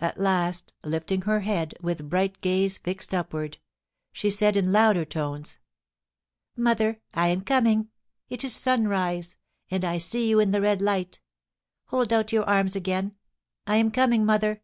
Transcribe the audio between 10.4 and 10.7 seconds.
in the